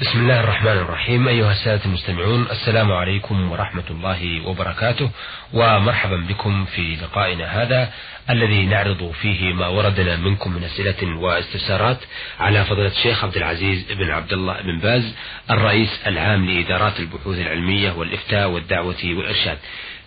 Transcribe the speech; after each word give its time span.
بسم 0.00 0.18
الله 0.20 0.40
الرحمن 0.40 0.72
الرحيم. 0.72 1.28
أيها 1.28 1.52
السادة 1.52 1.84
المستمعون 1.84 2.46
السلام 2.50 2.92
عليكم 2.92 3.52
ورحمة 3.52 3.82
الله 3.90 4.48
وبركاته 4.48 5.10
ومرحبا 5.52 6.16
بكم 6.16 6.64
في 6.64 6.96
لقائنا 7.02 7.62
هذا 7.62 7.92
الذي 8.30 8.66
نعرض 8.66 9.12
فيه 9.22 9.52
ما 9.52 9.66
وردنا 9.66 10.16
منكم 10.16 10.52
من 10.52 10.64
أسئلة 10.64 11.18
واستفسارات 11.18 11.98
على 12.40 12.64
فضيلة 12.64 12.88
الشيخ 12.88 13.24
عبد 13.24 13.36
العزيز 13.36 13.92
بن 13.92 14.10
عبد 14.10 14.32
الله 14.32 14.62
بن 14.62 14.78
باز 14.78 15.14
الرئيس 15.50 16.00
العام 16.06 16.50
لإدارات 16.50 17.00
البحوث 17.00 17.38
العلمية 17.38 17.92
والإفتاء 17.92 18.50
والدعوة 18.50 19.04
والإرشاد. 19.04 19.58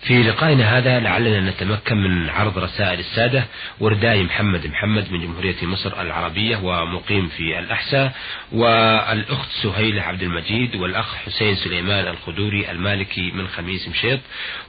في 0.01 0.23
لقائنا 0.23 0.77
هذا 0.77 0.99
لعلنا 0.99 1.39
نتمكن 1.39 1.97
من 1.97 2.29
عرض 2.29 2.57
رسائل 2.57 2.99
السادة 2.99 3.45
ورداي 3.79 4.23
محمد. 4.23 4.67
محمد 4.67 5.11
من 5.11 5.21
جمهورية 5.21 5.55
مصر 5.63 6.01
العربية 6.01 6.57
ومقيم 6.57 7.27
في 7.27 7.59
الأحساء 7.59 8.13
والأخت 8.51 9.49
سهيلة 9.63 10.01
عبد 10.01 10.21
المجيد 10.23 10.75
والأخ 10.75 11.15
حسين 11.15 11.55
سليمان 11.55 12.07
الخدوري 12.07 12.71
المالكي 12.71 13.31
من 13.31 13.47
خميس 13.47 13.87
مشيط 13.87 14.19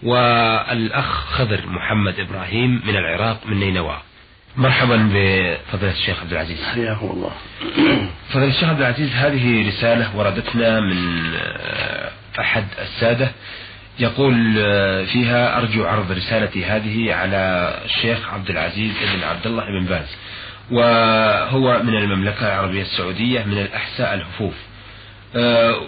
والأخ 0.03 1.27
خضر 1.27 1.61
محمد 1.67 2.21
إبراهيم 2.21 2.83
من 2.85 2.97
العراق 2.97 3.47
من 3.47 3.61
نينوى. 3.61 3.99
مرحبا 4.57 4.97
بفضيلة 4.97 5.93
الشيخ 5.93 6.21
عبد 6.21 6.33
العزيز. 6.33 6.65
حياكم 6.65 7.11
الله. 7.11 7.33
فضيلة 8.31 8.51
الشيخ 8.51 8.69
عبد 8.69 8.81
العزيز 8.81 9.13
هذه 9.13 9.69
رسالة 9.69 10.17
وردتنا 10.17 10.81
من 10.81 11.31
أحد 12.41 12.65
السادة. 12.79 13.33
يقول 13.99 14.55
آه، 14.59 15.05
فيها 15.05 15.59
أرجو 15.59 15.85
عرض 15.85 16.13
رسالتي 16.13 16.65
هذه 16.65 17.15
على 17.15 17.75
الشيخ 17.85 18.19
عبد 18.33 18.51
العزيز 18.51 18.93
بن 19.15 19.23
عبد 19.25 19.47
الله 19.47 19.65
بن 19.65 19.85
باز 19.85 20.07
وهو 20.71 21.83
من 21.83 21.95
المملكة 21.97 22.47
العربية 22.47 22.83
السعودية 22.83 23.45
من 23.45 23.59
الأحساء 23.59 24.15
الهفوف. 24.15 24.55
آه، 25.37 25.81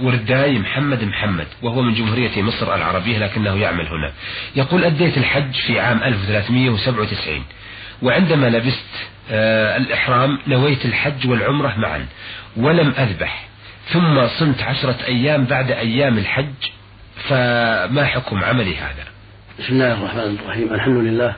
ورداي 0.00 0.58
محمد 0.58 1.04
محمد 1.04 1.46
وهو 1.62 1.82
من 1.82 1.94
جمهورية 1.94 2.42
مصر 2.42 2.74
العربية 2.74 3.18
لكنه 3.18 3.56
يعمل 3.56 3.86
هنا. 3.86 4.12
يقول 4.56 4.84
أديت 4.84 5.18
الحج 5.18 5.54
في 5.66 5.80
عام 5.80 6.02
1397 6.02 7.44
وعندما 8.02 8.46
لبست 8.46 8.86
آه، 9.30 9.76
الإحرام 9.76 10.38
نويت 10.46 10.84
الحج 10.84 11.28
والعمرة 11.28 11.74
معا 11.78 12.06
ولم 12.56 12.94
أذبح 12.98 13.46
ثم 13.92 14.26
صمت 14.28 14.62
عشرة 14.62 14.96
أيام 15.06 15.44
بعد 15.44 15.70
أيام 15.70 16.18
الحج 16.18 16.54
فما 17.16 18.04
حكم 18.04 18.44
عملي 18.44 18.76
هذا؟ 18.76 19.04
بسم 19.58 19.72
الله 19.72 19.92
الرحمن 19.92 20.38
الرحيم. 20.44 20.74
الحمد 20.74 21.04
لله 21.04 21.36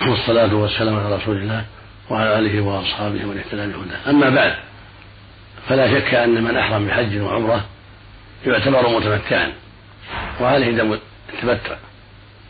والصلاة 0.00 0.54
والسلام 0.54 0.98
على 0.98 1.16
رسول 1.16 1.36
الله 1.36 1.64
وعلى 2.10 2.38
آله 2.38 2.60
وأصحابه 2.60 3.24
ومن 3.24 3.38
اهتدى 3.38 3.66
بهداه. 3.66 4.10
أما 4.10 4.30
بعد 4.30 4.54
فلا 5.68 6.00
شك 6.00 6.14
أن 6.14 6.44
من 6.44 6.56
أحرم 6.56 6.86
بحج 6.86 7.18
وعمرة 7.18 7.64
يعتبر 8.46 8.88
متمتعا 8.88 9.52
وعليه 10.40 10.70
دم 10.76 10.98
التمتع. 11.34 11.76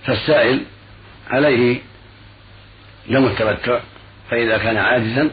فالسائل 0.06 0.62
عليه 1.30 1.80
دم 3.08 3.26
التمتع 3.26 3.80
فإذا 4.30 4.58
كان 4.58 4.76
عاجزا 4.76 5.30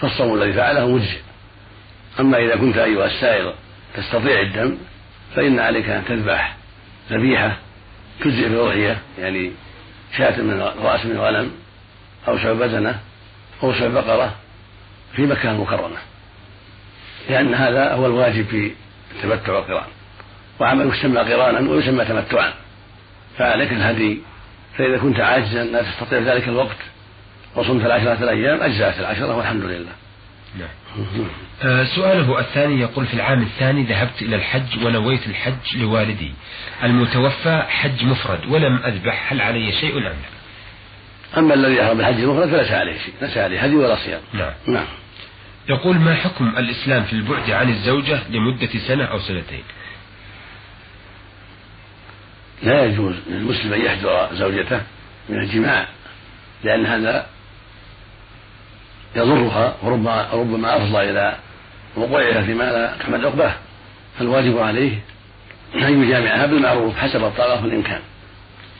فالصوم 0.00 0.34
الذي 0.34 0.52
فعله 0.52 0.88
مجزئ. 0.88 1.20
أما 2.20 2.38
إذا 2.38 2.56
كنت 2.56 2.78
أيها 2.78 3.06
السائل 3.06 3.52
تستطيع 3.94 4.40
الدم 4.40 4.76
فإن 5.36 5.60
عليك 5.60 5.88
أن 5.88 6.04
تذبح 6.04 6.56
ذبيحة 7.10 7.56
تجزئ 8.20 8.48
في 8.48 8.54
الأضحية 8.54 8.98
يعني 9.18 9.52
شاة 10.18 10.42
من 10.42 10.60
رأس 10.60 11.06
من 11.06 11.18
غنم 11.18 11.50
أو 12.28 12.38
شعب 12.38 12.56
بدنة 12.56 13.00
أو 13.62 13.72
شعب 13.72 13.90
بقرة 13.90 14.34
في 15.16 15.22
مكة 15.22 15.50
المكرمة. 15.50 15.96
لأن 17.30 17.54
هذا 17.54 17.92
هو 17.92 18.06
الواجب 18.06 18.46
في 18.46 18.72
التمتع 19.16 19.52
والقران 19.52 19.86
وعمل 20.60 20.86
يسمى 20.86 21.18
قرانا 21.18 21.70
ويسمى 21.70 22.04
تمتعا. 22.04 22.52
فعليك 23.38 23.72
الهدي. 23.72 24.20
فإذا 24.78 24.98
كنت 24.98 25.20
عاجزا 25.20 25.64
لا 25.64 25.82
تستطيع 25.82 26.18
ذلك 26.18 26.48
الوقت. 26.48 26.76
وصمت 27.54 27.84
العشرة 27.86 28.18
الأيام 28.22 28.62
أجزأت 28.62 29.00
العشرة 29.00 29.36
والحمد 29.36 29.64
لله. 29.64 29.92
نعم. 30.58 30.68
آه 31.62 31.84
سؤاله 31.84 32.40
الثاني 32.40 32.80
يقول 32.80 33.06
في 33.06 33.14
العام 33.14 33.42
الثاني 33.42 33.82
ذهبت 33.82 34.22
إلى 34.22 34.36
الحج 34.36 34.84
ونويت 34.84 35.26
الحج 35.26 35.76
لوالدي. 35.76 36.32
المتوفى 36.82 37.62
حج 37.68 38.04
مفرد 38.04 38.46
ولم 38.48 38.76
أذبح 38.76 39.32
هل 39.32 39.40
علي 39.40 39.72
شيء 39.72 39.96
أم 39.96 40.02
لا؟ 40.02 40.12
أما 41.38 41.54
الذي 41.54 41.74
يحرم 41.74 41.96
بالحج 41.96 42.20
المفرد 42.20 42.48
فليس 42.48 42.70
عليه 42.70 42.98
شيء 42.98 43.14
ليس 43.22 43.36
عليه 43.36 43.60
هدي 43.60 43.76
ولا 43.76 43.96
صيام. 43.96 44.20
نعم. 44.32 44.52
نعم. 44.66 44.86
يقول 45.68 45.96
ما 45.96 46.14
حكم 46.14 46.48
الإسلام 46.58 47.04
في 47.04 47.12
البعد 47.12 47.50
عن 47.50 47.68
الزوجة 47.68 48.20
لمدة 48.30 48.78
سنة 48.88 49.04
أو 49.04 49.18
سنتين؟ 49.18 49.62
لا 52.62 52.84
يجوز 52.84 53.14
للمسلم 53.30 53.72
أن 53.72 53.80
يحجر 53.80 54.28
زوجته 54.32 54.80
من 55.28 55.38
الجماع 55.38 55.86
لأن 56.64 56.86
هذا 56.86 57.26
يضرها 59.16 59.74
وربما 59.82 60.28
ربما 60.32 60.76
أفضى 60.76 61.10
إلى 61.10 61.36
وقوعها 61.96 62.42
فيما 62.42 62.64
لا 62.64 62.96
تحمد 63.00 63.24
عقباه 63.24 63.52
فالواجب 64.18 64.58
عليه 64.58 64.98
أن 65.74 66.02
يجامعها 66.02 66.46
بالمعروف 66.46 66.96
حسب 66.96 67.24
الطاقه 67.24 67.62
والإمكان. 67.62 68.00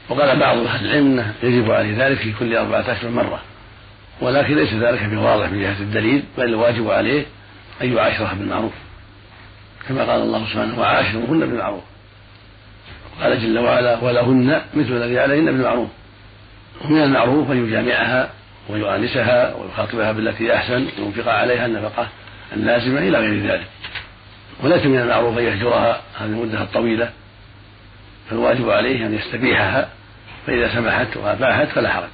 وقال 0.09 0.39
بعض 0.39 0.59
أهل 0.59 0.87
العلم 0.87 1.07
إنه 1.07 1.35
يجب 1.43 1.71
عليه 1.71 2.07
ذلك 2.07 2.19
في 2.19 2.33
كل 2.33 2.57
أربعة 2.57 2.81
اشهر 2.81 3.11
مرة. 3.11 3.43
ولكن 4.21 4.57
ليس 4.57 4.73
ذلك 4.73 5.03
بواضح 5.05 5.51
من 5.51 5.61
جهة 5.61 5.81
الدليل 5.81 6.23
بل 6.39 6.45
الواجب 6.45 6.91
عليه 6.91 7.25
أن 7.83 7.97
يعاشرها 7.97 8.35
بالمعروف. 8.35 8.73
كما 9.89 10.05
قال 10.05 10.23
الله 10.23 10.47
سبحانه 10.47 10.81
وعاشروهن 10.81 11.41
بالمعروف. 11.41 11.83
قال 13.23 13.43
جل 13.43 13.59
وعلا 13.59 14.05
ولهن 14.05 14.63
مثل 14.75 14.93
الذي 14.93 15.19
عليهن 15.19 15.45
بالمعروف. 15.45 15.89
ومن 16.85 17.03
المعروف 17.03 17.51
أن 17.51 17.67
يجامعها 17.67 18.31
ويؤانسها 18.69 19.55
ويخاطبها 19.55 20.13
بالتي 20.13 20.55
أحسن 20.55 20.89
وينفق 20.99 21.33
عليها 21.33 21.67
النفقة 21.67 22.09
اللازمة 22.53 22.99
إلى 22.99 23.19
غير 23.19 23.47
ذلك. 23.47 23.67
وليس 24.63 24.87
من 24.87 24.99
المعروف 24.99 25.39
أن 25.39 25.45
يهجرها 25.45 26.01
هذه 26.21 26.27
المدة 26.27 26.63
الطويلة 26.63 27.11
فالواجب 28.31 28.71
عليه 28.71 29.07
أن 29.07 29.15
يستبيحها 29.15 29.89
فإذا 30.47 30.75
سمحت 30.75 31.17
وأباحت 31.17 31.69
فلا 31.69 31.93
حرج. 31.93 32.09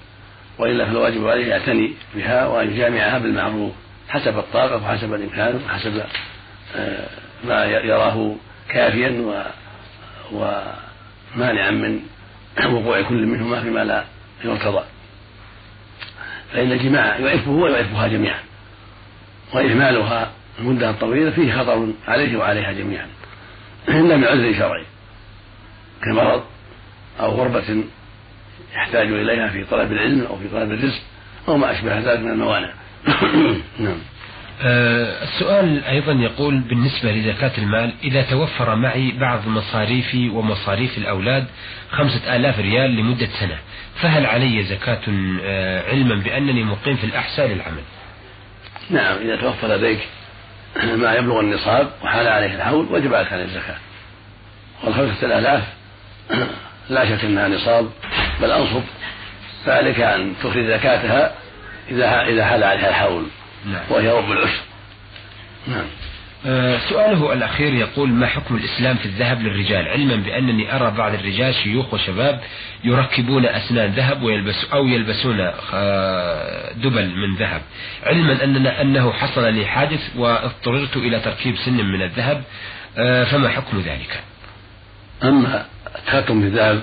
وإلا 0.58 0.86
فالواجب 0.86 1.28
عليه 1.28 1.46
يعتني 1.46 1.92
بها 2.14 2.46
وأن 2.46 2.70
يجامعها 2.70 3.18
بالمعروف 3.18 3.72
حسب 4.08 4.38
الطاقة 4.38 4.76
وحسب 4.76 5.14
الإمكان 5.14 5.60
وحسب 5.66 6.02
آه، 6.76 7.06
ما 7.44 7.64
يراه 7.64 8.34
كافيا 8.68 9.24
ومانعا 10.32 11.70
من 11.70 12.00
وقوع 12.64 13.02
كل 13.02 13.26
منهما 13.26 13.62
فيما 13.62 13.84
لا 13.84 14.04
يرتضى. 14.44 14.84
فإن 16.52 16.72
الجماع 16.72 17.18
يعفه 17.18 17.50
ويعفها 17.50 18.08
جميعا. 18.08 18.40
وإهمالها 19.54 20.32
المدة 20.58 20.90
الطويلة 20.90 21.30
فيه 21.30 21.52
خطر 21.52 21.92
عليه 22.08 22.36
وعليها 22.38 22.72
جميعا. 22.72 23.06
إلا 23.88 24.16
من 24.16 24.24
عذر 24.24 24.52
شرعي. 24.52 24.84
كمرض 26.04 26.42
أو 27.20 27.30
غربة 27.30 27.84
يحتاج 28.74 29.12
إليها 29.12 29.48
في 29.48 29.64
طلب 29.64 29.92
العلم 29.92 30.26
أو 30.26 30.36
في 30.36 30.48
طلب 30.48 30.72
الرزق 30.72 31.00
أو 31.48 31.56
ما 31.56 31.72
أشبه 31.72 31.98
ذلك 31.98 32.20
من 32.20 32.30
الموانع. 32.30 32.72
نعم. 33.78 33.98
السؤال 34.62 35.84
أيضا 35.84 36.12
يقول 36.12 36.60
بالنسبة 36.60 37.12
لزكاة 37.12 37.52
المال 37.58 37.92
إذا 38.04 38.22
توفر 38.22 38.74
معي 38.74 39.10
بعض 39.10 39.48
مصاريفي 39.48 40.28
ومصاريف 40.28 40.98
الأولاد 40.98 41.46
خمسة 41.90 42.36
آلاف 42.36 42.58
ريال 42.58 42.96
لمدة 42.96 43.28
سنة 43.40 43.58
فهل 44.02 44.26
علي 44.26 44.62
زكاة 44.62 45.00
آه 45.42 45.90
علما 45.90 46.14
بأنني 46.14 46.64
مقيم 46.64 46.96
في 46.96 47.04
الأحساء 47.04 47.46
للعمل 47.46 47.82
نعم 48.90 49.16
إذا 49.16 49.36
توفر 49.36 49.68
لديك 49.68 50.08
ما 50.84 51.14
يبلغ 51.14 51.40
النصاب 51.40 51.90
وحال 52.02 52.28
عليه 52.28 52.54
الحول 52.54 52.86
وجب 52.90 53.14
عليك 53.14 53.32
عليه 53.32 53.44
الزكاة 53.44 53.76
والخمسة 54.84 55.26
الآلاف 55.26 55.62
لا 56.90 57.04
شك 57.04 57.24
أنها 57.24 57.48
نصاب 57.48 57.90
بل 58.40 58.50
أنصب 58.50 58.82
فعليك 59.64 60.00
أن 60.00 60.34
تخرج 60.42 60.66
زكاتها 60.66 61.34
إذا 61.90 62.22
إذا 62.22 62.44
حال 62.44 62.64
عليها 62.64 62.88
الحول. 62.88 63.26
وهي 63.90 64.08
رب 64.08 64.32
العشر 64.32 64.60
نعم. 65.66 65.86
آه 66.46 66.78
سؤاله 66.78 67.32
الأخير 67.32 67.74
يقول 67.74 68.08
ما 68.08 68.26
حكم 68.26 68.56
الإسلام 68.56 68.96
في 68.96 69.06
الذهب 69.06 69.42
للرجال؟ 69.42 69.88
علما 69.88 70.16
بأنني 70.16 70.76
أرى 70.76 70.90
بعض 70.90 71.14
الرجال 71.14 71.54
شيوخ 71.54 71.94
وشباب 71.94 72.40
يركبون 72.84 73.46
أسنان 73.46 73.90
ذهب 73.90 74.22
ويلبس 74.22 74.66
أو 74.72 74.86
يلبسون 74.86 75.50
آه، 75.74 76.72
دبل 76.72 77.16
من 77.16 77.36
ذهب. 77.36 77.62
علما 78.02 78.44
أننا 78.44 78.82
أنه 78.82 79.12
حصل 79.12 79.52
لي 79.54 79.66
حادث 79.66 80.00
واضطررت 80.16 80.96
إلى 80.96 81.20
تركيب 81.20 81.56
سن 81.56 81.84
من 81.84 82.02
الذهب 82.02 82.42
آه 82.98 83.24
فما 83.24 83.48
حكم 83.48 83.80
ذلك؟ 83.80 84.20
أما 85.22 85.66
التختم 85.96 86.40
بالذهب 86.40 86.82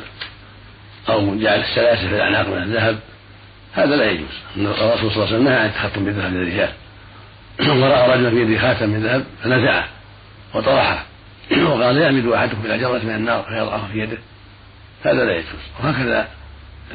أو 1.10 1.36
جعل 1.40 1.60
السلاسل 1.60 2.10
في 2.10 2.16
الأعناق 2.16 2.48
من 2.48 2.64
الذهب 2.64 3.00
هذا 3.76 3.96
لا 3.96 4.12
يجوز. 4.12 4.40
الرسول 4.58 5.12
صلى 5.12 5.24
الله 5.24 5.26
عليه 5.26 5.36
وسلم 5.36 5.44
نهى 5.44 5.56
عن 5.56 5.66
التختم 5.66 6.06
بالذهب 6.06 6.34
للرجال 6.34 6.70
ورأى 7.60 8.12
رجلا 8.12 8.30
في 8.30 8.42
يده 8.42 8.62
خاتم 8.62 8.90
من 8.90 9.04
ذهب 9.04 9.26
فنزعه 9.44 9.88
وطرحه. 10.54 11.06
وقال 11.52 11.98
يعمد 11.98 12.26
أحدكم 12.26 12.66
إلى 12.66 12.78
جرة 12.78 13.00
من 13.04 13.16
النار 13.16 13.44
فيضعها 13.44 13.88
في 13.92 14.00
يده. 14.00 14.18
هذا 15.06 15.26
لا 15.26 15.32
يجوز. 15.32 15.62
وهكذا 15.80 16.28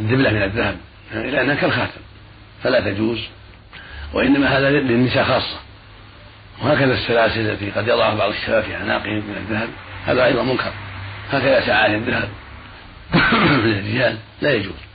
الدبلة 0.00 0.30
من 0.30 0.42
الذهب 0.42 0.76
لانها 1.14 1.54
كالخاتم. 1.54 2.00
فلا 2.62 2.80
تجوز. 2.80 3.18
وإنما 4.12 4.58
هذا 4.58 4.70
للنساء 4.70 5.24
خاصة. 5.24 5.60
وهكذا 6.62 6.94
السلاسل 6.94 7.40
التي 7.40 7.70
قد 7.70 7.88
يضعها 7.88 8.14
بعض 8.14 8.30
الشباب 8.30 8.62
في 8.62 8.76
أعناقهم 8.76 9.16
من 9.16 9.36
الذهب 9.36 9.68
هذا 10.06 10.24
أيضا 10.24 10.42
منكر. 10.42 10.72
هكذا 11.32 11.66
ساعات 11.66 11.90
الذهب 11.90 12.28
للرجال 13.64 14.16
لا 14.42 14.54
يجوز. 14.54 14.89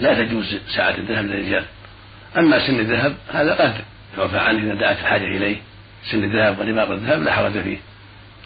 لا 0.00 0.14
تجوز 0.14 0.56
ساعة 0.76 0.94
الذهب 0.94 1.24
للرجال 1.24 1.64
أما 2.36 2.66
سن 2.66 2.80
الذهب 2.80 3.16
هذا 3.32 3.54
قد 3.54 3.74
يعفى 4.18 4.38
عنه 4.38 4.58
إذا 4.62 4.80
دعت 4.80 4.98
الحاجة 4.98 5.24
إليه. 5.24 5.56
سن 6.10 6.24
الذهب 6.24 6.58
ورباط 6.58 6.90
الذهب 6.90 7.22
لا 7.22 7.32
حرج 7.32 7.62
فيه. 7.62 7.78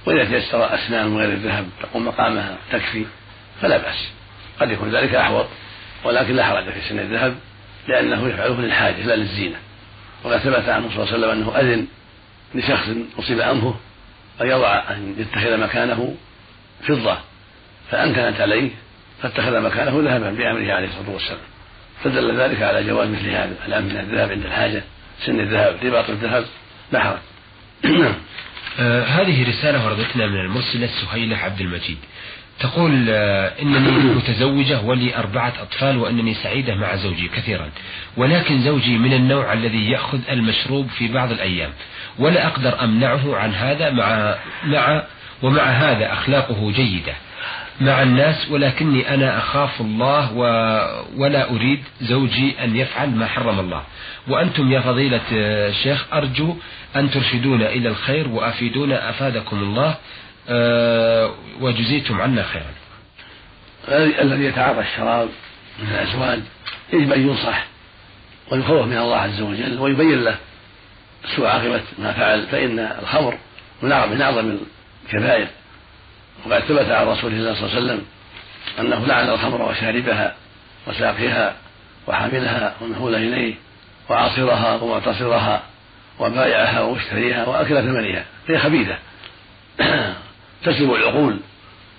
وإذا 0.07 0.25
تيسر 0.25 0.75
أسنان 0.75 1.17
غير 1.17 1.33
الذهب 1.33 1.67
تقوم 1.83 2.07
مقامها 2.07 2.57
تكفي 2.73 3.05
فلا 3.61 3.77
بأس. 3.77 4.09
قد 4.61 4.71
يكون 4.71 4.91
ذلك 4.91 5.15
أحوط 5.15 5.47
ولكن 6.05 6.37
لا 6.37 6.45
حرج 6.45 6.65
في 6.65 6.89
سن 6.89 6.99
الذهب 6.99 7.35
لأنه 7.89 8.29
يفعله 8.29 8.61
للحاجة 8.61 9.07
لا 9.07 9.17
للزينة. 9.17 9.57
وقد 10.25 10.39
ثبت 10.39 10.69
عنه 10.69 10.89
صلى 10.89 11.05
الله 11.05 11.07
عليه 11.07 11.19
وسلم 11.19 11.31
أنه 11.31 11.61
أذن 11.61 11.87
لشخص 12.55 12.89
أصيب 13.19 13.41
أنفه 13.41 13.75
أن 14.41 14.47
يضع 14.47 14.91
أن 14.91 15.15
يتخذ 15.19 15.57
مكانه 15.57 16.15
فضة 16.89 17.19
فأمكنت 17.91 18.41
عليه 18.41 18.71
فاتخذ 19.23 19.61
مكانه 19.61 20.01
ذهبا 20.01 20.31
بأمره 20.31 20.73
عليه 20.73 20.89
الصلاة 20.89 21.11
والسلام. 21.11 21.41
فدل 22.05 22.41
ذلك 22.41 22.63
على 22.63 22.85
جواز 22.85 23.09
مثل 23.09 23.29
هذا 23.31 23.81
من 23.81 23.97
الذهب 23.97 24.31
عند 24.31 24.45
الحاجة 24.45 24.83
سن 25.27 25.41
الذهب 25.41 25.77
رباط 25.85 26.11
الذهب 26.11 26.45
لا 26.93 27.01
حرج 27.01 27.19
آه 28.81 29.03
هذه 29.05 29.49
رسالة 29.49 29.87
وردتنا 29.87 30.27
من 30.27 30.41
المرسلة 30.41 30.87
سهيلة 30.87 31.37
عبد 31.37 31.61
المجيد. 31.61 31.99
تقول 32.61 33.07
آه 33.11 33.53
إنني 33.63 33.91
متزوجة 34.17 34.81
ولي 34.81 35.17
أربعة 35.17 35.53
أطفال 35.63 35.97
وأنني 35.97 36.35
سعيدة 36.35 36.75
مع 36.75 36.97
زوجي 36.97 37.29
كثيرا. 37.29 37.71
ولكن 38.17 38.63
زوجي 38.63 38.99
من 38.99 39.13
النوع 39.13 39.53
الذي 39.53 39.91
يأخذ 39.91 40.19
المشروب 40.31 40.89
في 40.89 41.09
بعض 41.09 41.31
الأيام. 41.33 41.71
ولا 42.19 42.47
أقدر 42.47 42.85
أمنعه 42.85 43.37
عن 43.37 43.55
هذا 43.55 43.91
مع 43.91 44.35
مع 44.65 45.03
ومع 45.43 45.63
هذا 45.63 46.13
أخلاقه 46.13 46.73
جيدة. 46.73 47.15
مع 47.81 48.03
الناس 48.03 48.51
ولكني 48.51 49.15
أنا 49.15 49.39
أخاف 49.39 49.81
الله 49.81 50.33
و... 50.33 50.43
ولا 51.17 51.51
أريد 51.51 51.83
زوجي 52.01 52.65
أن 52.65 52.77
يفعل 52.77 53.11
ما 53.11 53.27
حرم 53.27 53.61
الله. 53.61 53.83
وأنتم 54.29 54.73
يا 54.73 54.81
فضيلة 54.81 55.21
الشيخ 55.33 56.07
أرجو 56.13 56.57
أن 56.97 57.11
ترشدونا 57.11 57.69
إلى 57.69 57.89
الخير 57.89 58.29
وأفيدونا 58.29 59.11
أفادكم 59.11 59.59
الله 59.59 59.97
أه 60.49 61.35
وجزيتم 61.61 62.21
عنا 62.21 62.43
خيرا. 62.43 62.73
الذي 64.23 64.45
يتعاطى 64.45 64.81
الشراب 64.81 65.29
من 65.83 65.89
الأزواج 65.89 66.41
يجب 66.93 67.13
أن 67.13 67.29
ينصح 67.29 67.67
ويخوف 68.53 68.87
من 68.87 68.97
الله 68.97 69.17
عز 69.17 69.41
وجل 69.41 69.79
ويبين 69.79 70.25
له 70.25 70.37
سوء 71.37 71.47
عاقبة 71.47 71.83
ما 71.99 72.13
فعل 72.13 72.47
فإن 72.47 72.79
الخمر 72.79 73.39
من 73.83 74.23
أعظم 74.23 74.59
الكبائر. 75.07 75.47
وقد 76.47 76.61
ثبت 76.61 76.91
عن 76.91 77.07
رسول 77.07 77.33
الله 77.33 77.55
صلى 77.55 77.67
الله 77.67 77.77
عليه 77.77 77.85
وسلم 77.85 78.07
أنه 78.79 79.07
لعن 79.07 79.29
الخمر 79.29 79.63
وشاربها 79.63 80.35
وساقيها 80.87 81.57
وحاملها 82.07 82.75
ومحول 82.81 83.15
إليه 83.15 83.55
وعاصرها 84.09 84.83
ومعتصرها 84.83 85.63
وبائعها 86.19 86.81
ومشتريها 86.81 87.47
وأكل 87.47 87.83
ثمنها 87.83 88.25
هي 88.49 88.59
خبيثة. 88.59 88.99
تسلب 90.65 90.95
العقول 90.95 91.41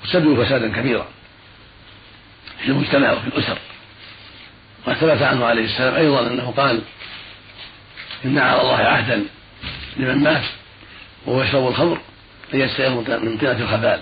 وتسبب 0.04 0.44
فسادا 0.44 0.74
كبيرا 0.74 1.08
في 2.60 2.68
المجتمع 2.68 3.12
وفي 3.12 3.28
الأسر. 3.28 3.58
وقد 4.88 4.96
ثبت 4.96 5.22
عنه 5.22 5.46
عليه 5.46 5.66
السلام 5.66 5.96
أيضا 5.96 6.28
أنه 6.28 6.54
قال 6.58 6.82
إن 8.26 8.38
على 8.38 8.62
الله 8.62 8.78
عهدا 8.78 9.26
لمن 9.98 10.24
مات 10.24 10.44
وهو 11.26 11.44
يشرب 11.44 11.68
الخمر 11.68 12.02
أن 12.54 12.60
يستيقظ 12.60 13.10
من 13.10 13.38
طينة 13.38 13.60
الخبال. 13.64 14.02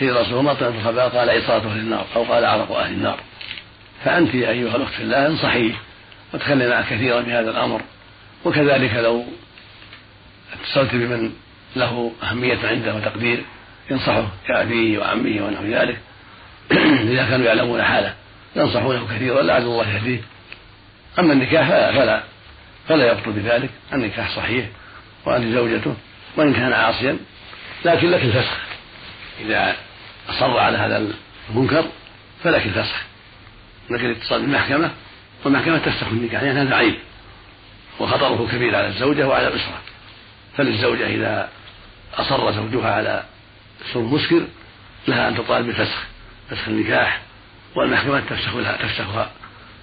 قيل 0.00 0.16
رسول 0.16 0.38
الله 0.38 0.54
طينة 0.54 0.78
الخبال 0.78 1.00
قال 1.00 1.30
عصاة 1.30 1.56
أهل 1.56 1.78
النار 1.78 2.06
أو 2.16 2.22
قال 2.22 2.44
عرق 2.44 2.72
أهل 2.72 2.92
النار. 2.92 3.20
فأنت 4.04 4.34
أيها 4.34 4.76
الأخت 4.76 4.92
في 4.92 5.02
الله 5.02 5.26
انصحيه 5.26 5.72
وتخلي 6.34 6.68
معه 6.68 6.90
كثيرا 6.90 7.22
في 7.22 7.32
هذا 7.32 7.50
الأمر. 7.50 7.80
وكذلك 8.44 8.94
لو 8.94 9.24
اتصلت 10.52 10.94
بمن 10.94 11.32
له 11.76 12.12
أهمية 12.22 12.58
عنده 12.64 12.94
وتقدير 12.94 13.44
ينصحه 13.90 14.28
كأبيه 14.48 14.98
وعمه 14.98 15.46
ونحو 15.46 15.64
ذلك. 15.64 15.98
إذا 17.12 17.26
كانوا 17.30 17.46
يعلمون 17.46 17.82
حاله 17.82 18.14
ينصحونه 18.56 19.06
كثيرا 19.06 19.42
لعل 19.42 19.62
الله 19.62 19.94
يهديه. 19.94 20.20
أما 21.18 21.32
النكاح 21.32 21.68
فلا 21.68 22.22
فلا 22.88 23.12
يبطل 23.12 23.32
بذلك. 23.32 23.70
النكاح 23.92 24.36
صحيح 24.36 24.66
وأنت 25.26 25.54
زوجته 25.54 25.94
وإن 26.36 26.54
كان 26.54 26.72
عاصيا 26.72 27.18
لكن 27.84 28.10
لك 28.10 28.22
الفسخ. 28.22 28.63
إذا 29.40 29.76
أصر 30.28 30.58
على 30.58 30.78
هذا 30.78 31.10
المنكر 31.50 31.84
فلك 32.44 32.66
الفسخ. 32.66 33.02
لك 33.90 34.00
الاتصال 34.00 34.40
بالمحكمة 34.40 34.90
والمحكمة 35.44 35.78
تفسخ 35.78 36.06
النكاح 36.06 36.42
لأن 36.42 36.56
يعني 36.56 36.68
هذا 36.68 36.76
عيب 36.76 36.94
وخطره 38.00 38.48
كبير 38.52 38.76
على 38.76 38.86
الزوجة 38.86 39.28
وعلى 39.28 39.48
الأسرة. 39.48 39.80
فللزوجة 40.56 41.06
إذا 41.06 41.48
أصر 42.14 42.52
زوجها 42.52 42.94
على 42.94 43.24
شرب 43.92 44.12
مسكر 44.12 44.46
لها 45.08 45.28
أن 45.28 45.36
تطالب 45.36 45.66
بالفسخ 45.66 46.02
فسخ 46.50 46.68
النكاح. 46.68 47.20
والمحكمة 47.76 48.20
تفسخ 48.20 48.54
لها 48.56 48.76
تفسخها 48.76 49.30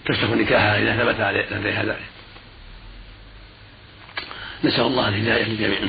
تفسخ 0.05 0.29
نكاحها 0.29 0.79
إذا 0.79 0.97
ثبت 0.97 1.15
لديها 1.51 1.83
ذلك. 1.83 2.05
نسأل 4.63 4.81
الله 4.81 5.07
الهداية 5.07 5.43
للجميع. 5.43 5.79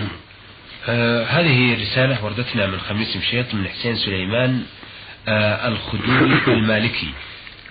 آه 0.89 1.25
هذه 1.25 1.83
رسالة 1.83 2.25
وردتنا 2.25 2.67
من 2.67 2.81
خميس 2.81 3.17
مشيط 3.17 3.55
من 3.55 3.69
حسين 3.69 3.97
سليمان 3.97 4.63
آه 5.29 5.69
الخدوي 5.69 6.41
المالكي. 6.49 7.11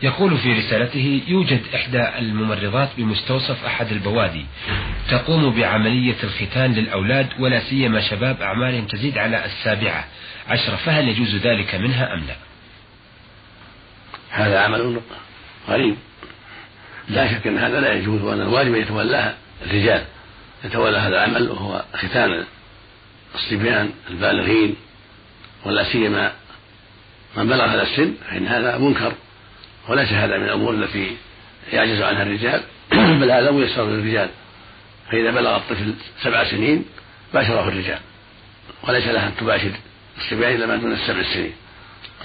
يقول 0.04 0.38
في 0.38 0.54
رسالته 0.54 1.22
يوجد 1.28 1.62
إحدى 1.76 2.10
الممرضات 2.18 2.90
بمستوصف 2.98 3.66
أحد 3.66 3.92
البوادي 3.92 4.46
تقوم 5.10 5.56
بعملية 5.56 6.16
الختان 6.24 6.74
للأولاد 6.74 7.28
ولا 7.40 7.60
سيما 7.60 8.02
شباب 8.02 8.42
أعمالهم 8.42 8.86
تزيد 8.86 9.18
على 9.18 9.46
السابعة. 9.46 10.06
عشرة 10.48 10.76
فهل 10.76 11.08
يجوز 11.10 11.36
ذلك 11.36 11.76
منها 11.76 12.14
أم 12.14 12.20
لا؟ 12.28 12.36
هذا 14.30 14.60
عمل 14.60 15.02
غريب. 15.70 15.96
لا 17.10 17.34
شك 17.34 17.48
أن 17.48 17.58
هذا 17.58 17.80
لا 17.80 17.94
يجوز 17.94 18.22
وأن 18.22 18.42
الواجب 18.42 18.76
يتولاها 18.76 19.36
الرجال. 19.66 20.06
يتولى 20.66 20.98
هذا 20.98 21.26
العمل 21.26 21.50
وهو 21.50 21.84
ختان 21.94 22.44
الصبيان 23.36 23.90
البالغين 24.10 24.76
ولا 25.66 25.84
سيما 25.84 26.32
من 27.38 27.48
بلغ 27.48 27.66
هذا 27.66 27.84
السن 27.84 28.14
فإن 28.30 28.48
هذا 28.48 28.78
منكر 28.78 29.14
وليس 29.88 30.10
هذا 30.10 30.38
من 30.38 30.44
الأمور 30.44 30.74
التي 30.74 31.18
يعجز 31.74 32.02
عنها 32.02 32.24
الرجال 32.24 32.62
بل 33.22 33.32
هذا 33.32 33.52
ميسر 33.52 33.90
للرجال. 33.90 34.30
فإذا 35.12 35.32
بلغ 35.32 35.56
الطفل 35.56 35.94
سبع 36.22 36.44
سنين 36.44 36.86
باشره 37.34 37.68
الرجال 37.68 38.00
وليس 38.84 39.08
لها 39.08 39.28
أن 39.28 39.36
تباشر 39.36 39.72
الصبيان 40.18 40.56
إلا 40.56 40.66
ما 40.66 40.76
دون 40.76 40.92
السبع 40.92 41.24
سنين. 41.34 41.54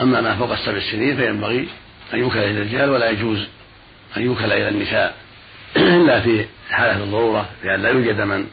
أما 0.00 0.20
ما 0.20 0.36
فوق 0.36 0.52
السبع 0.52 0.80
سنين 0.80 1.16
فينبغي 1.16 1.68
أن 2.14 2.18
يوكل 2.18 2.38
إلى 2.38 2.50
الرجال 2.50 2.90
ولا 2.90 3.10
يجوز 3.10 3.46
أن 4.16 4.22
يوكل 4.22 4.44
إلى 4.44 4.68
النساء 4.68 5.16
إلا 5.76 6.20
في 6.20 6.46
حالة 6.70 7.04
الضرورة 7.04 7.48
بأن 7.62 7.82
لا 7.82 7.88
يوجد 7.88 8.20
من 8.20 8.46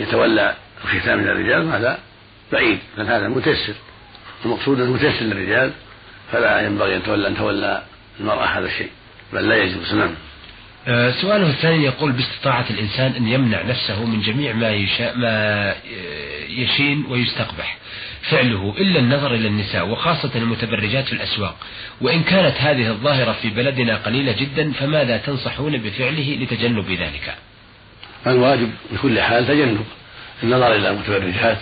يتولى 0.00 0.54
الختام 0.84 1.18
من 1.18 1.28
الرجال 1.28 1.68
هذا 1.68 1.98
بعيد 2.52 2.78
بل 2.98 3.06
هذا 3.06 3.28
متيسر. 3.28 3.74
المقصود 4.44 4.80
أنه 4.80 4.92
متيسر 4.92 5.24
للرجال 5.24 5.72
فلا 6.32 6.60
ينبغي 6.60 6.96
أن 6.96 7.02
تولى 7.02 7.28
أن 7.28 7.36
تولى 7.36 7.82
المرأة 8.20 8.44
هذا 8.44 8.66
الشيء 8.66 8.90
بل 9.32 9.48
لا 9.48 9.56
يجوز. 9.56 9.94
نعم. 9.94 10.14
آه، 10.88 11.10
سؤاله 11.10 11.50
الثاني 11.50 11.84
يقول 11.84 12.12
باستطاعة 12.12 12.66
الإنسان 12.70 13.12
أن 13.12 13.28
يمنع 13.28 13.62
نفسه 13.62 14.04
من 14.04 14.20
جميع 14.20 14.52
ما 14.52 14.70
يشاء 14.70 15.16
ما 15.16 15.70
آه، 15.70 15.74
يشين 16.48 17.06
ويستقبح. 17.08 17.78
فعله 18.30 18.74
إلا 18.78 18.98
النظر 18.98 19.34
إلى 19.34 19.48
النساء 19.48 19.88
وخاصة 19.88 20.30
المتبرجات 20.34 21.04
في 21.04 21.12
الأسواق. 21.12 21.56
وإن 22.00 22.22
كانت 22.22 22.56
هذه 22.56 22.90
الظاهرة 22.90 23.32
في 23.32 23.50
بلدنا 23.50 23.96
قليلة 23.96 24.32
جدا 24.32 24.72
فماذا 24.72 25.16
تنصحون 25.16 25.76
بفعله 25.76 26.38
لتجنب 26.40 26.90
ذلك؟ 26.90 27.34
الواجب 28.26 28.70
بكل 28.92 29.20
حال 29.20 29.48
تجنب. 29.48 29.84
النظر 30.42 30.74
إلى 30.74 30.90
المتبرجات 30.90 31.58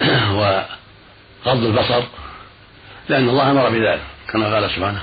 وغض 0.38 1.64
البصر 1.64 2.02
لأن 3.08 3.28
الله 3.28 3.50
أمر 3.50 3.70
بذلك 3.70 4.02
كما 4.32 4.54
قال 4.54 4.70
سبحانه 4.70 5.02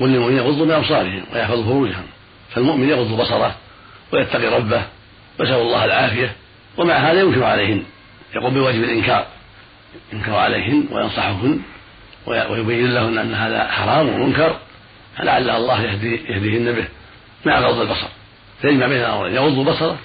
قل 0.00 0.08
للمؤمنين 0.08 0.38
يغضوا 0.38 0.66
من 0.66 0.72
أبصارهم 0.72 1.24
ويحفظوا 1.32 1.64
فروجهم 1.64 2.06
فالمؤمن 2.54 2.88
يغض 2.88 3.20
بصره 3.20 3.54
ويتقي 4.12 4.46
ربه 4.46 4.82
ويسأل 5.40 5.60
الله 5.60 5.84
العافية 5.84 6.32
ومع 6.76 6.94
هذا 6.94 7.20
ينكر 7.20 7.44
عليهن 7.44 7.84
يقوم 8.34 8.54
بواجب 8.54 8.84
الإنكار 8.84 9.26
ينكر 10.12 10.34
عليهن 10.34 10.88
وينصحهن 10.92 11.62
ويبين 12.26 12.94
لهن 12.94 13.18
أن 13.18 13.34
هذا 13.34 13.68
حرام 13.68 14.08
ومنكر 14.08 14.56
فلعل 15.16 15.50
الله 15.50 15.82
يهدي 15.82 16.14
يهديهن 16.14 16.72
به 16.72 16.84
مع 17.46 17.60
غض 17.60 17.80
البصر 17.80 18.08
فيجمع 18.62 18.86
بين 18.86 19.00
الأمرين 19.00 19.34
يغض 19.34 19.68
بصره 19.68 19.98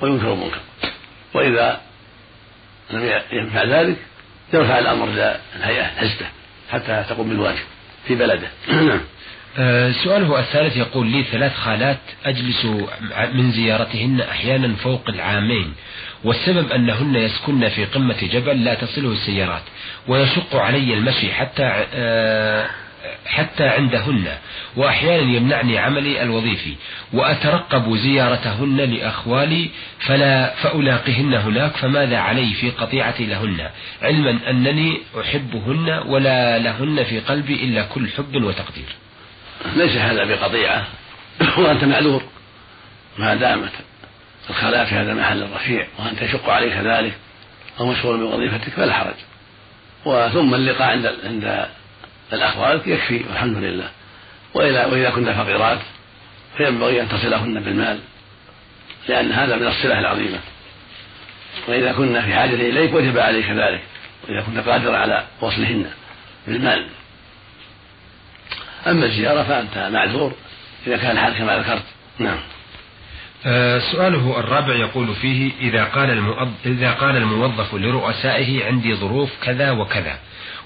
وينكر 0.00 0.32
المنكر. 0.32 0.60
وإذا 1.34 1.80
لم 2.90 3.20
ينفع 3.32 3.64
ذلك 3.64 3.96
يرفع 4.54 4.78
الأمر 4.78 5.08
إلى 5.08 5.40
الهيئة 5.56 5.84
الحزبة 5.84 6.26
حتى 6.70 7.04
تقوم 7.08 7.28
بالواجب 7.28 7.64
في 8.06 8.14
بلده. 8.14 8.48
نعم. 8.68 9.00
آه، 9.58 9.92
سؤاله 9.92 10.40
الثالث 10.40 10.76
يقول 10.76 11.06
لي 11.06 11.24
ثلاث 11.24 11.54
خالات 11.54 11.98
أجلس 12.24 12.64
من 13.34 13.52
زيارتهن 13.52 14.20
أحيانا 14.20 14.76
فوق 14.76 15.08
العامين 15.08 15.74
والسبب 16.24 16.72
أنهن 16.72 17.14
يسكن 17.14 17.68
في 17.68 17.84
قمة 17.84 18.16
جبل 18.22 18.64
لا 18.64 18.74
تصله 18.74 19.12
السيارات 19.12 19.62
ويشق 20.08 20.56
علي 20.56 20.94
المشي 20.94 21.32
حتى 21.32 21.86
آه، 21.94 22.66
حتى 23.26 23.68
عندهن 23.68 24.36
وأحيانا 24.76 25.36
يمنعني 25.36 25.78
عملي 25.78 26.22
الوظيفي 26.22 26.74
وأترقب 27.12 27.96
زيارتهن 27.96 28.76
لأخوالي 28.76 29.70
فلا 30.06 30.54
فألاقيهن 30.54 31.34
هناك 31.34 31.76
فماذا 31.76 32.18
علي 32.18 32.54
في 32.54 32.70
قطيعتي 32.70 33.26
لهن؟ 33.26 33.70
علما 34.02 34.50
أنني 34.50 35.00
أحبهن 35.20 35.88
ولا 36.06 36.58
لهن 36.58 37.04
في 37.04 37.20
قلبي 37.20 37.54
إلا 37.54 37.82
كل 37.82 38.08
حب 38.08 38.34
وتقدير. 38.34 38.88
ليس 39.76 39.96
هذا 39.96 40.24
بقطيعة 40.24 40.86
وأنت 41.58 41.84
معذور. 41.84 42.22
ما 43.18 43.34
دامت 43.34 43.72
الخلاء 44.50 44.84
في 44.84 44.94
هذا 44.94 45.12
المحل 45.12 45.42
الرفيع 45.42 45.86
وأنت 45.98 46.22
يشق 46.22 46.50
عليك 46.50 46.72
ذلك 46.72 47.12
أو 47.80 47.86
مشغول 47.86 48.18
بوظيفتك 48.18 48.72
فلا 48.72 48.92
حرج. 48.92 49.14
وثم 50.04 50.54
اللقاء 50.54 50.88
عند 50.88 51.14
عند 51.24 51.66
الأخوات 52.32 52.86
يكفي 52.86 53.24
والحمد 53.28 53.56
لله. 53.56 53.90
وإذا 54.54 54.86
وإذا 54.86 55.10
كنا 55.10 55.44
فقيرات 55.44 55.78
فينبغي 56.56 57.00
أن 57.00 57.08
تصلهن 57.08 57.60
بالمال 57.60 57.98
لأن 59.08 59.32
هذا 59.32 59.56
من 59.56 59.66
الصلة 59.66 59.98
العظيمة. 59.98 60.38
وإذا 61.68 61.92
كنا 61.92 62.22
في 62.22 62.34
حاجة 62.34 62.54
إليك 62.54 62.94
وجب 62.94 63.18
عليك 63.18 63.50
ذلك. 63.50 63.82
وإذا 64.28 64.42
كنت 64.42 64.68
قادرا 64.68 64.96
على 64.96 65.24
وصلهن 65.40 65.90
بالمال. 66.46 66.86
أما 68.86 69.06
الزيارة 69.06 69.42
فأنت 69.42 69.78
معذور 69.92 70.32
إذا 70.86 70.96
كان 70.96 71.10
الحال 71.10 71.38
كما 71.38 71.58
ذكرت. 71.58 71.84
نعم. 72.18 72.38
سؤاله 73.92 74.40
الرابع 74.40 74.74
يقول 74.74 75.14
فيه 75.14 75.50
إذا 75.60 75.84
قال 75.84 76.34
إذا 76.66 76.92
قال 76.92 77.16
الموظف 77.16 77.74
لرؤسائه 77.74 78.64
عندي 78.64 78.94
ظروف 78.94 79.30
كذا 79.42 79.70
وكذا 79.70 80.18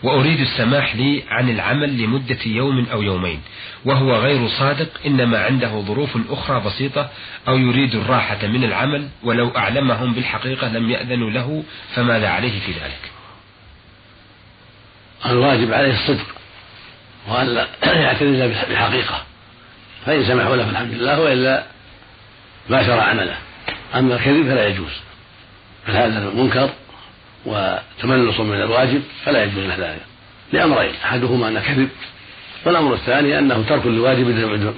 وأريد 0.02 0.40
السماح 0.40 0.96
لي 0.96 1.22
عن 1.28 1.50
العمل 1.50 2.02
لمدة 2.02 2.38
يوم 2.46 2.86
أو 2.92 3.02
يومين 3.02 3.40
وهو 3.84 4.16
غير 4.16 4.48
صادق 4.48 4.88
إنما 5.06 5.44
عنده 5.44 5.80
ظروف 5.80 6.18
أخرى 6.30 6.60
بسيطة 6.60 7.10
أو 7.48 7.58
يريد 7.58 7.94
الراحة 7.94 8.46
من 8.46 8.64
العمل 8.64 9.08
ولو 9.22 9.48
أعلمهم 9.56 10.12
بالحقيقة 10.12 10.68
لم 10.68 10.90
يأذنوا 10.90 11.30
له 11.30 11.64
فماذا 11.94 12.28
عليه 12.28 12.60
في 12.60 12.72
ذلك؟ 12.72 13.10
الواجب 15.26 15.72
عليه 15.72 15.92
الصدق 15.92 16.26
وأن 17.28 17.46
لا 17.46 17.66
يعترض 18.02 18.38
بالحقيقة 18.68 19.22
فإن 20.06 20.24
سمحوا 20.24 20.56
له 20.56 20.64
فالحمد 20.64 20.92
لله 20.92 21.20
وإلا 21.20 21.71
باشر 22.70 23.00
عمله. 23.00 23.36
أما 23.94 24.14
الكذب 24.14 24.42
فلا 24.42 24.68
يجوز. 24.68 24.92
بل 25.88 25.96
هذا 25.96 26.30
منكر 26.34 26.70
وتملص 27.46 28.40
من 28.40 28.54
الواجب 28.54 29.02
فلا 29.24 29.44
يجوز 29.44 29.58
له 29.58 29.76
ذلك. 29.76 30.02
لأمرين 30.52 30.94
أحدهما 31.04 31.48
أنه 31.48 31.60
كذب 31.60 31.88
والأمر 32.64 32.94
الثاني 32.94 33.38
أنه 33.38 33.64
ترك 33.68 33.86
للواجب 33.86 34.26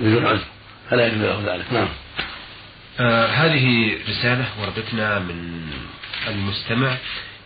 بدون 0.00 0.26
عذر. 0.26 0.44
فلا 0.90 1.06
يجوز 1.06 1.20
له 1.20 1.54
ذلك. 1.54 1.64
نعم. 1.72 1.88
آه 3.00 3.26
هذه 3.26 3.96
رسالة 4.08 4.46
وردتنا 4.60 5.18
من 5.18 5.62
المستمع. 6.28 6.96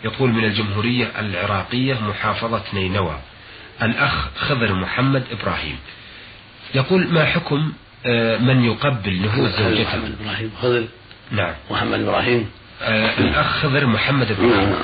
يقول 0.04 0.30
من 0.30 0.44
الجمهورية 0.44 1.12
العراقية 1.18 1.94
محافظة 1.94 2.62
نينوى 2.74 3.18
الأخ 3.82 4.28
خضر 4.36 4.74
محمد 4.74 5.24
إبراهيم. 5.32 5.78
يقول 6.74 7.08
ما 7.08 7.24
حكم 7.24 7.72
من 8.38 8.64
يقبل 8.64 9.20
نهوض 9.22 9.48
زوجته. 9.48 9.82
محمد 9.82 10.14
إبراهيم 10.20 10.50
خضر 10.62 10.84
نعم. 11.30 11.54
محمد 11.70 12.00
إبراهيم. 12.00 12.50
آه 12.82 13.18
الأخ 13.18 13.46
خضر 13.46 13.86
محمد 13.86 14.30
إبراهيم. 14.30 14.70
نعم. 14.70 14.82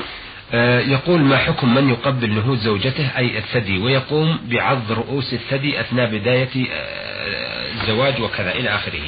آه 0.52 0.80
يقول 0.80 1.20
ما 1.20 1.36
حكم 1.36 1.74
من 1.74 1.90
يقبل 1.90 2.30
نهوض 2.30 2.58
زوجته 2.58 3.10
أي 3.18 3.38
الثدي 3.38 3.78
ويقوم 3.78 4.38
بعض 4.44 4.92
رؤوس 4.92 5.32
الثدي 5.32 5.80
أثناء 5.80 6.10
بداية 6.10 6.48
آه، 6.72 7.66
الزواج 7.74 8.20
وكذا 8.20 8.52
إلى 8.52 8.68
آخره. 8.68 9.02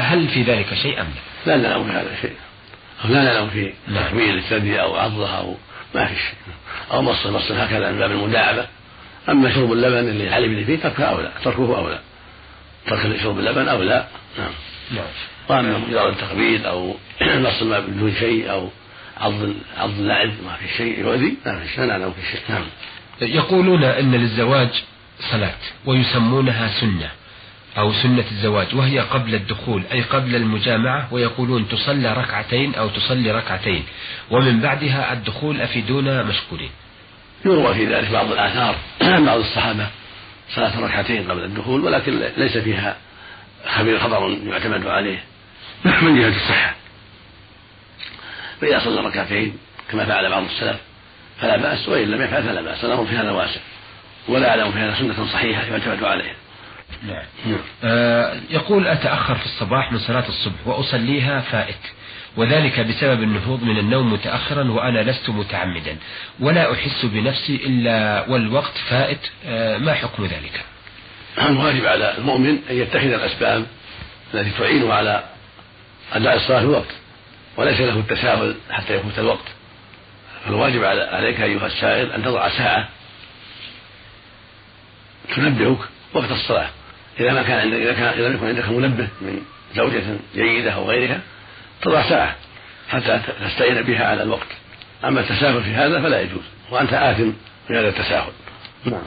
هل 0.00 0.28
في 0.28 0.42
ذلك 0.42 0.74
شيء 0.74 1.00
أم 1.00 1.06
لا؟ 1.46 1.56
لا 1.56 1.68
نعلم 1.68 1.84
في 1.84 1.92
هذا 1.92 2.16
شيء. 2.22 2.32
لا 3.04 3.24
نعلم 3.24 3.48
في 3.48 3.72
نعم. 3.88 4.04
تحويل 4.04 4.38
الثدي 4.38 4.80
أو 4.80 4.96
عضها 4.96 5.38
أو 5.38 5.56
ما 5.94 6.04
في 6.04 6.14
شيء. 6.14 6.54
أو 6.92 7.02
مص 7.02 7.26
مص 7.26 7.52
هكذا 7.52 7.92
من 7.92 7.98
باب 7.98 8.10
المداعبة. 8.10 8.66
أما 9.28 9.54
شرب 9.54 9.72
اللبن 9.72 10.08
اللي 10.08 10.28
الحليب 10.28 10.66
فيه 10.66 10.76
تركه 10.76 11.04
أولى 11.04 11.32
تركه 11.44 11.78
أولى 11.78 11.98
ترك 12.88 13.20
شرب 13.22 13.38
اللبن 13.38 13.68
أولى 13.68 14.06
نعم. 14.38 14.50
نعم. 14.90 15.04
وأما 15.48 15.78
مجرد 15.78 16.12
التقبيل 16.12 16.66
أو 16.66 16.96
نص 17.22 17.62
الماء 17.62 17.80
بدون 17.80 18.14
شيء 18.14 18.50
أو 18.50 18.68
عض 19.20 19.52
عض 19.76 19.90
اللعب 19.90 20.28
ما 20.28 20.56
في 20.60 20.76
شيء 20.76 21.00
يؤذي. 21.00 21.36
ما 21.46 21.60
في 21.60 21.68
شيء 21.68 21.80
لا 21.80 21.86
نعلم 21.86 22.12
في 22.12 22.30
شيء. 22.30 22.40
نعم. 22.48 22.64
يقولون 23.20 23.84
أن 23.84 24.12
للزواج 24.12 24.68
صلاة 25.30 25.54
ويسمونها 25.86 26.68
سنة 26.80 27.10
أو 27.78 27.92
سنة 27.92 28.24
الزواج 28.30 28.74
وهي 28.74 28.98
قبل 28.98 29.34
الدخول 29.34 29.82
أي 29.92 30.02
قبل 30.02 30.34
المجامعة 30.36 31.08
ويقولون 31.14 31.68
تصلى 31.68 32.12
ركعتين 32.12 32.74
أو 32.74 32.88
تصلي 32.88 33.30
ركعتين 33.30 33.84
ومن 34.30 34.60
بعدها 34.60 35.12
الدخول 35.12 35.60
أفيدونا 35.60 36.22
مشكورين. 36.22 36.70
يروى 37.44 37.74
في 37.74 37.86
ذلك 37.86 38.10
بعض 38.10 38.32
الآثار 38.32 38.76
عن 39.00 39.24
بعض 39.26 39.38
الصحابة 39.38 39.86
صلاة 40.54 40.80
ركعتين 40.80 41.30
قبل 41.30 41.44
الدخول 41.44 41.80
ولكن 41.84 42.18
ليس 42.36 42.58
فيها 42.58 42.96
خبير 43.66 43.98
خبر 43.98 44.38
يعتمد 44.46 44.86
عليه 44.86 45.24
من 46.02 46.20
جهة 46.20 46.36
الصحة 46.36 46.74
فإذا 48.60 48.78
صلى 48.78 49.00
ركعتين 49.00 49.58
كما 49.90 50.04
فعل 50.06 50.30
بعض 50.30 50.42
السلف 50.42 50.76
فلا 51.40 51.56
بأس 51.56 51.88
وإن 51.88 52.10
لم 52.10 52.22
يفعل 52.22 52.42
فلا 52.42 52.62
بأس 52.62 52.84
الأمر 52.84 53.06
في 53.06 53.16
هذا 53.16 53.30
واسع 53.30 53.60
ولا 54.28 54.50
أعلم 54.50 54.72
في 54.72 54.78
هذا 54.78 54.94
سنة 54.98 55.26
صحيحة 55.32 55.62
يعتمد 55.62 56.04
عليها 56.04 56.34
نعم. 57.02 57.22
نعم. 57.46 57.58
آه 57.84 58.40
يقول 58.50 58.86
أتأخر 58.86 59.34
في 59.34 59.44
الصباح 59.46 59.92
من 59.92 59.98
صلاة 59.98 60.28
الصبح 60.28 60.66
وأصليها 60.66 61.40
فائت 61.40 61.76
وذلك 62.38 62.80
بسبب 62.80 63.22
النهوض 63.22 63.62
من 63.62 63.78
النوم 63.78 64.12
متأخرا 64.12 64.70
وأنا 64.70 65.10
لست 65.10 65.30
متعمدا. 65.30 65.96
ولا 66.40 66.72
أحس 66.72 67.04
بنفسي 67.04 67.56
إلا 67.56 68.24
والوقت 68.28 68.72
فائت 68.90 69.18
آه 69.46 69.78
ما 69.78 69.94
حكم 69.94 70.24
ذلك؟ 70.24 70.64
الواجب 71.38 71.86
على 71.86 72.18
المؤمن 72.18 72.58
أن 72.70 72.76
يتخذ 72.76 73.06
الأسباب 73.12 73.66
التي 74.34 74.50
تعينه 74.58 74.94
على 74.94 75.24
أداء 76.12 76.36
الصلاة 76.36 76.58
في 76.58 76.64
الوقت 76.64 76.94
وليس 77.56 77.80
له 77.80 77.98
التساهل 77.98 78.54
حتى 78.70 78.94
يفوت 78.94 79.18
الوقت. 79.18 79.46
فالواجب 80.44 80.84
عليك 80.84 81.40
أيها 81.40 81.66
السائل 81.66 82.12
أن 82.12 82.22
تضع 82.22 82.48
ساعة 82.48 82.88
تنبهك 85.36 85.78
وقت 86.14 86.30
الصلاة. 86.30 86.68
إذا 87.20 87.32
ما 87.32 87.42
كان 87.42 87.58
عندك 87.58 87.76
إذا 87.76 87.92
كان 87.92 88.18
لم 88.20 88.34
يكن 88.34 88.46
عندك 88.46 88.68
منبه 88.68 89.08
من 89.20 89.40
زوجة 89.76 90.02
جيدة 90.34 90.70
أو 90.70 90.90
غيرها 90.90 91.20
تضع 91.82 92.08
ساعة 92.08 92.36
حتى 92.88 93.20
تستعين 93.44 93.82
بها 93.82 94.06
على 94.06 94.22
الوقت. 94.22 94.48
أما 95.04 95.20
التساهل 95.20 95.62
في 95.62 95.70
هذا 95.70 96.02
فلا 96.02 96.20
يجوز 96.20 96.42
وأنت 96.70 96.92
آثم 96.92 97.30
في 97.68 97.74
هذا 97.78 97.88
التساهل. 97.88 98.32
نعم. 98.84 99.02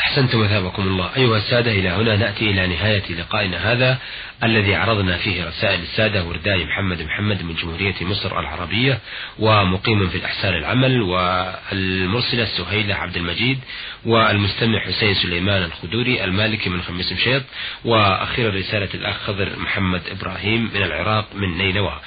أحسنتم 0.00 0.40
وثابكم 0.40 0.82
الله. 0.82 1.10
أيها 1.16 1.36
السادة 1.36 1.70
إلى 1.72 1.88
هنا 1.88 2.16
نأتي 2.16 2.50
إلى 2.50 2.66
نهاية 2.66 3.12
لقائنا 3.14 3.72
هذا 3.72 3.98
الذي 4.44 4.74
عرضنا 4.74 5.16
فيه 5.16 5.44
رسائل 5.48 5.80
السادة 5.80 6.24
ورداي 6.24 6.64
محمد 6.64 7.02
محمد 7.02 7.42
من 7.42 7.54
جمهورية 7.54 7.94
مصر 8.00 8.40
العربية 8.40 8.98
ومقيم 9.38 10.08
في 10.08 10.18
الأحسان 10.18 10.54
العمل 10.54 11.02
والمرسلة 11.02 12.44
سهيلة 12.44 12.94
عبد 12.94 13.16
المجيد 13.16 13.58
والمستمع 14.06 14.80
حسين 14.80 15.14
سليمان 15.14 15.62
الخدوري 15.62 16.24
المالكي 16.24 16.70
من 16.70 16.82
خميس 16.82 17.12
مشيط 17.12 17.42
وأخيرا 17.84 18.50
رسالة 18.50 18.88
الأخ 18.94 19.16
خضر 19.26 19.58
محمد 19.58 20.02
إبراهيم 20.10 20.70
من 20.74 20.82
العراق 20.82 21.26
من 21.34 21.58
نينوى. 21.58 22.00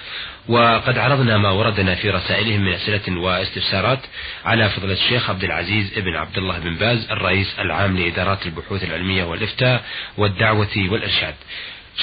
وقد 0.49 0.97
عرضنا 0.97 1.37
ما 1.37 1.49
وردنا 1.49 1.95
في 1.95 2.09
رسائلهم 2.09 2.61
من 2.61 2.73
أسئلة 2.73 3.19
واستفسارات 3.19 3.99
على 4.45 4.69
فضلة 4.69 4.93
الشيخ 4.93 5.29
عبد 5.29 5.43
العزيز 5.43 5.97
ابن 5.97 6.15
عبد 6.15 6.37
الله 6.37 6.59
بن 6.59 6.75
باز 6.75 7.11
الرئيس 7.11 7.59
العام 7.59 7.97
لإدارات 7.97 8.45
البحوث 8.45 8.83
العلمية 8.83 9.23
والإفتاء 9.23 9.83
والدعوة 10.17 10.77
والإرشاد. 10.77 11.35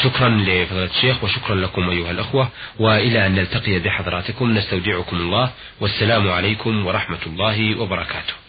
شكرا 0.03 0.29
لفضيلة 0.29 0.85
الشيخ 0.85 1.25
وشكرا 1.25 1.55
لكم 1.55 1.91
أيها 1.91 2.11
الأخوة 2.11 2.49
وإلى 2.79 3.27
أن 3.27 3.35
نلتقي 3.35 3.79
بحضراتكم 3.79 4.55
نستودعكم 4.55 5.17
الله 5.17 5.51
والسلام 5.81 6.31
عليكم 6.31 6.87
ورحمة 6.87 7.27
الله 7.27 7.81
وبركاته. 7.81 8.46